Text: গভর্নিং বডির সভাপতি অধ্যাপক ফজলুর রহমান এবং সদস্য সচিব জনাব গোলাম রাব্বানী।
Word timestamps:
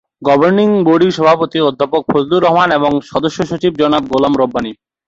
গভর্নিং 0.21 0.69
বডির 0.87 1.11
সভাপতি 1.11 1.57
অধ্যাপক 1.61 2.01
ফজলুর 2.11 2.43
রহমান 2.43 2.69
এবং 2.71 2.91
সদস্য 3.11 3.39
সচিব 3.49 3.73
জনাব 3.81 4.03
গোলাম 4.11 4.33
রাব্বানী। 4.37 4.71